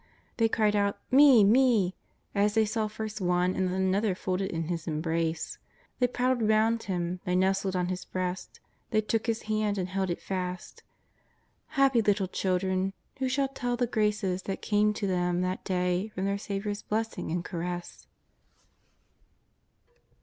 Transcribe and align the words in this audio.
They 0.37 0.49
cried 0.49 0.75
out" 0.75 0.97
me! 1.21 1.43
me!'' 1.43 1.93
as 2.43 2.55
they 2.55 2.65
saw 2.65 2.87
first 2.87 3.21
one 3.21 3.55
and 3.55 3.71
then 3.71 3.91
anothel 3.93 4.17
folded 4.17 4.49
in 4.49 4.63
His 4.63 4.87
embrace. 4.87 5.59
They 5.99 6.07
prattled 6.07 6.49
round 6.49 6.81
Him. 6.81 7.19
They 7.23 7.35
nestled 7.35 7.75
on 7.75 7.89
His 7.89 8.03
breast. 8.03 8.59
They 8.89 9.01
took 9.01 9.27
His 9.27 9.43
hand 9.43 9.77
and 9.77 9.87
held 9.89 10.09
it 10.09 10.19
fast. 10.19 10.81
Happy 11.77 12.01
little 12.01 12.27
children, 12.27 12.93
who 13.19 13.29
shall 13.29 13.49
tell 13.49 13.77
the 13.77 13.85
graces 13.85 14.41
that 14.41 14.63
came 14.63 14.91
to 14.95 15.05
them 15.05 15.41
that 15.41 15.63
day 15.63 16.07
from 16.15 16.25
their 16.25 16.39
Saviour's 16.39 16.81
blessing 16.81 17.29
and 17.29 17.45
caress 17.45 18.07